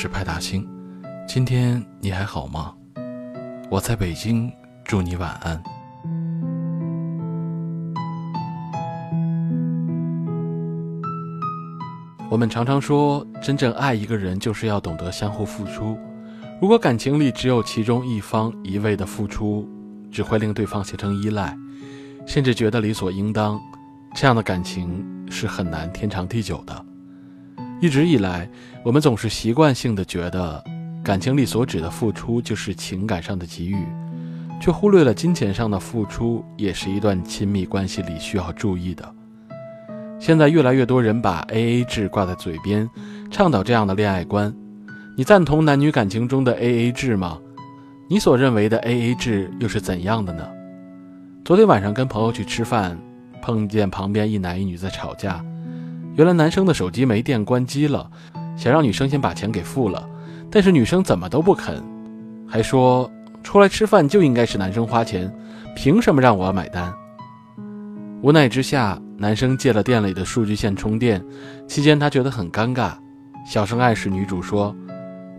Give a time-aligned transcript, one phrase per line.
[0.00, 0.64] 是派大星，
[1.26, 2.72] 今天你还好吗？
[3.68, 4.48] 我在北京，
[4.84, 5.60] 祝你晚安。
[12.30, 15.98] 我们常常说，真正爱一个人，就是要懂得相互付出。
[16.62, 19.68] 如果感情里只有其中一方一味的付出，
[20.12, 21.58] 只会令对方形成依赖，
[22.24, 23.60] 甚至觉得理所应当，
[24.14, 26.84] 这样的感情是很难天长地久的。
[27.80, 28.48] 一直以来，
[28.82, 30.62] 我们总是习惯性的觉得，
[31.04, 33.76] 感情里所指的付出就是情感上的给予，
[34.60, 39.14] 却忽略了金钱上的付出也是一段亲密关系里需要注意的。
[40.18, 42.90] 现在越来越多人把 AA 制挂在嘴边，
[43.30, 44.52] 倡导这样的恋爱观。
[45.16, 47.38] 你赞同男女感情中的 AA 制吗？
[48.08, 50.44] 你所认为的 AA 制又是怎样的呢？
[51.44, 52.98] 昨天晚上跟朋友去吃饭，
[53.40, 55.44] 碰见旁边一男一女在吵架。
[56.18, 58.10] 原来男生的手机没电关机了，
[58.56, 60.04] 想让女生先把钱给付了，
[60.50, 61.80] 但是女生怎么都不肯，
[62.44, 63.08] 还说
[63.44, 65.32] 出来吃饭就应该是男生花钱，
[65.76, 66.92] 凭什么让我买单？
[68.20, 71.24] 无奈之下，男生借了店里的数据线充电，
[71.68, 72.94] 期间他觉得很尴尬，
[73.46, 74.74] 小声暗示女主说：“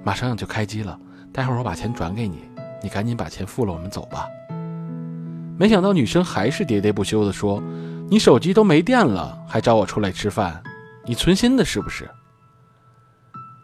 [0.02, 0.97] 马上就开机了，
[1.33, 2.38] 待会儿我把钱转给你，
[2.81, 4.25] 你赶紧把钱付了，我们走吧。”
[5.59, 7.61] 没想到女生还是喋喋不休地说
[8.09, 10.58] ：“你手机都没电了，还找我出来吃饭。”
[11.09, 12.07] 你存心的是不是？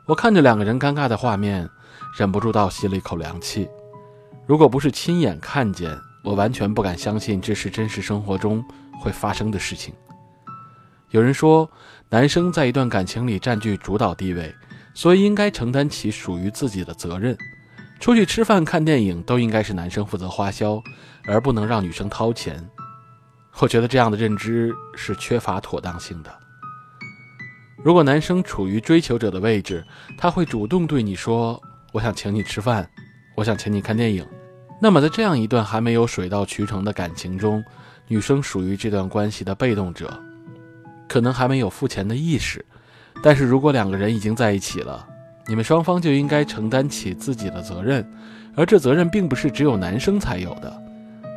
[0.08, 1.70] 我看着两个人尴尬的画面，
[2.18, 3.70] 忍不住倒吸了一口凉气。
[4.48, 8.66] 如果不是亲眼看见，我完全不敢相信这是真实生活中
[9.00, 9.94] 会发生的事情。
[11.12, 11.70] 有人说，
[12.10, 14.52] 男生在一段感情里占据主导地位，
[14.96, 17.38] 所以应该承担起属于自己的责任。
[18.00, 20.82] 出去吃饭、看电影都应该是男生负责花销，
[21.28, 22.68] 而不能让女生掏钱。
[23.60, 26.40] 我觉得这样的认知是缺乏妥当性的。
[27.86, 29.86] 如果男生处于追求者的位置，
[30.18, 31.62] 他会主动对你说
[31.94, 32.90] ：“我想请你吃饭，
[33.36, 34.26] 我想请你看电影。”
[34.82, 37.64] 那么，在这样一段还没有水到渠成的感情中，
[38.08, 40.12] 女生属于这段关系的被动者，
[41.08, 42.66] 可能还没有付钱的意识。
[43.22, 45.08] 但是如果两个人已经在一起了，
[45.46, 48.04] 你们双方就应该承担起自己的责任，
[48.56, 50.76] 而这责任并不是只有男生才有的，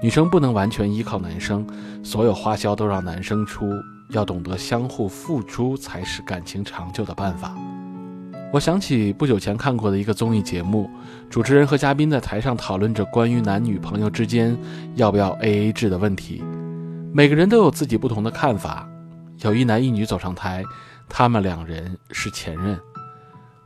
[0.02, 1.66] 女生不能完全依靠男生，
[2.02, 3.70] 所有花销都让男生出。
[4.08, 7.54] 要懂得相互付出，才是感情长久的办法。
[8.50, 10.88] 我想起不久前看过的一个综艺节目，
[11.28, 14.56] 主持人和嘉宾在台上讨论着关于男女朋友之间
[14.94, 16.42] 要不要 AA 制的问题。
[17.12, 18.88] 每个人都有自己不同的看法。
[19.40, 20.64] 有一男一女走上台，
[21.08, 22.78] 他们两人是前任。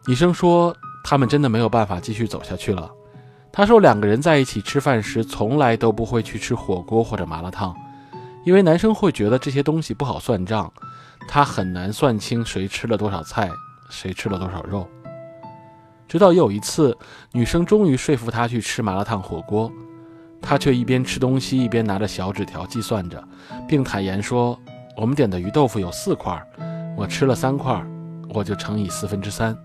[0.07, 2.91] 女生说他们真的没有办法继续走下去了。
[3.53, 7.75] 她说两个人在一起吃饭时，从来都不会去吃火锅或者麻辣烫。
[8.45, 10.73] 因为男生会觉得这些东西不好算账，
[11.29, 13.51] 他很难算清谁吃了多少菜，
[13.89, 14.89] 谁吃了多少肉。
[16.09, 16.97] 直到有一次，
[17.33, 19.71] 女生终于说服他去吃麻辣烫火锅，
[20.41, 23.23] 他却一边吃东西一边拿着小纸条计算着，
[23.69, 24.59] 并坦言说
[24.97, 26.43] ：“我们点的鱼豆腐有四块，
[26.97, 27.83] 我吃了三块，
[28.29, 29.57] 我就乘以四分之三。”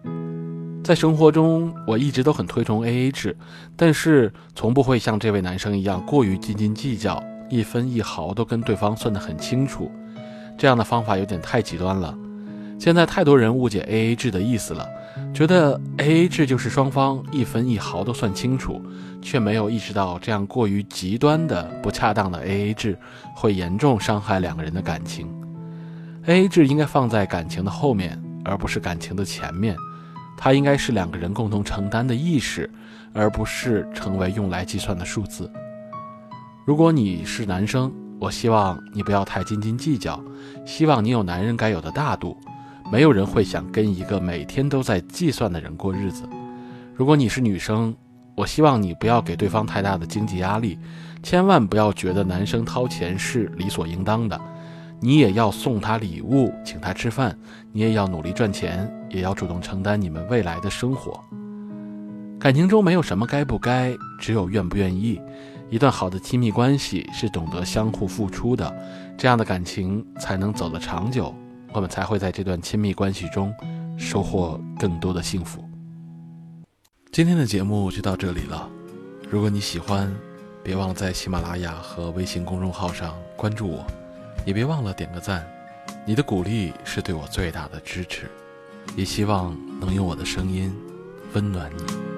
[0.85, 3.35] 在生活中，我一直都很推崇 AA 制，
[3.75, 7.21] 但是从不会像这位男生一样过于斤斤计较。
[7.49, 9.91] 一分一毫都跟对方算得很清楚，
[10.57, 12.17] 这样的方法有点太极端了。
[12.79, 14.87] 现在太多人误解 AA 制的意思了，
[15.33, 18.79] 觉得 AA 制就是双方一分一毫都算清楚，
[19.21, 22.95] 却没有意识到这样过于极端的不恰当的 AA 制
[23.33, 25.27] 会严重伤害两个人的感情。
[26.27, 29.75] AA 制应该放在感情的后面，而不是感情的前面。
[30.37, 32.69] 它应该是两个人共同承担的意识，
[33.11, 35.51] 而不是成为用来计算的数字。
[36.67, 37.89] 如果你是男生，
[38.19, 40.21] 我希望你不要太斤斤计较，
[40.65, 42.35] 希望你有男人该有的大度。
[42.91, 46.27] 没有人会想跟一个每天都在计算的人过日子。
[46.93, 47.95] 如果你是女生，
[48.35, 50.77] 我希望你不要给对方太大的经济压力，
[51.23, 54.37] 千万不要觉得男生掏钱是理所应当的。
[54.99, 57.33] 你也要送他礼物，请他吃饭，
[57.71, 61.17] 你也要努力赚钱，也要主动承担你们未来的生活。
[62.37, 65.21] 感情中没有什么该不该，只有愿不愿意。
[65.69, 68.73] 一段好的亲密关系是懂得相互付出的，
[69.17, 71.35] 这样的感情才能走得长久，
[71.73, 73.53] 我们才会在这段亲密关系中
[73.97, 75.61] 收获更多的幸福。
[77.11, 78.69] 今天的节目就到这里了，
[79.29, 80.13] 如果你喜欢，
[80.63, 83.85] 别忘了在喜马拉雅和微信公众号上关注我，
[84.45, 85.45] 也别忘了点个赞，
[86.05, 88.29] 你的鼓励是对我最大的支持，
[88.95, 90.73] 也希望能用我的声音
[91.33, 92.16] 温暖你。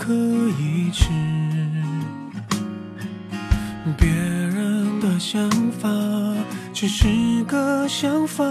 [0.00, 1.10] 可以吃。
[3.98, 5.90] 别人的想法
[6.72, 7.06] 只是
[7.46, 8.48] 个想法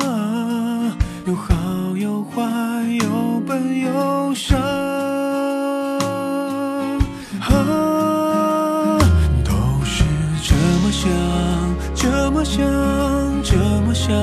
[1.25, 1.55] 有好
[1.97, 2.41] 有坏
[3.01, 4.55] 有笨有傻。
[9.43, 10.03] 都是
[10.43, 11.09] 这么想
[11.95, 12.63] 这么想
[13.43, 14.13] 这么想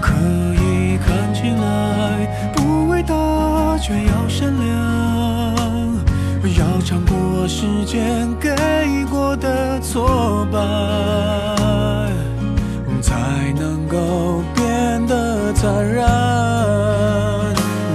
[0.00, 0.14] 可
[0.54, 5.15] 以看起来不伟大却要善良。
[6.58, 8.50] 要尝过时间给
[9.10, 10.58] 过的挫败，
[13.02, 13.14] 才
[13.58, 16.06] 能够变得坦然。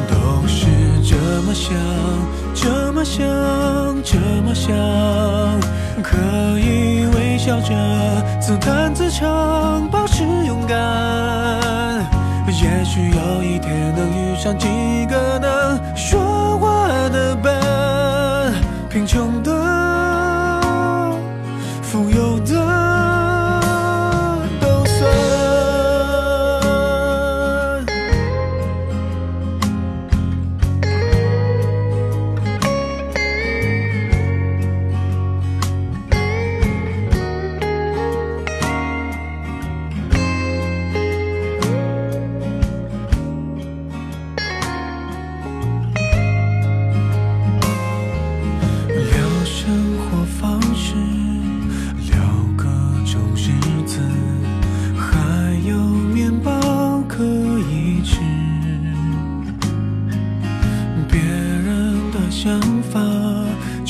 [0.08, 0.68] 都是
[1.04, 1.74] 这么想，
[2.54, 3.26] 这么想，
[4.04, 4.76] 这么想，
[6.04, 6.16] 可
[6.60, 7.74] 以微笑着
[8.40, 10.78] 自弹自唱，保持勇敢。
[12.48, 14.68] 也许有一天能遇上几
[15.10, 16.20] 个能说，
[18.92, 19.61] 贫穷的、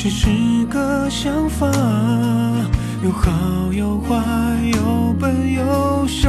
[0.02, 0.26] 只是
[0.68, 1.70] 个想法，
[3.04, 4.16] 有好有坏，
[4.74, 6.28] 有笨有傻。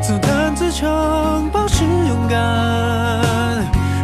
[0.00, 2.38] 自弹自唱，保持勇敢。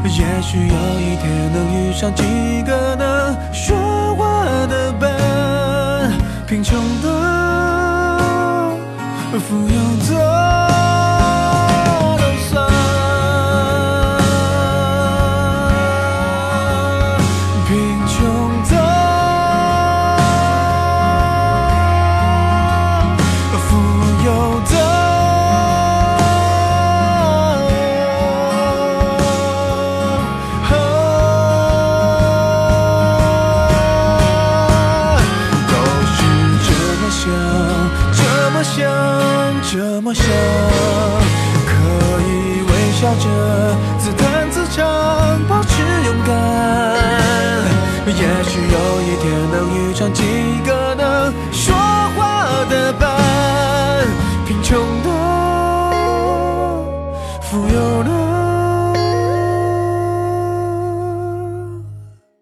[0.05, 2.23] 也许有一天能遇上几
[2.63, 3.77] 个能说
[4.17, 6.11] 话的伴，
[6.47, 7.07] 贫穷的、
[9.39, 10.38] 富有的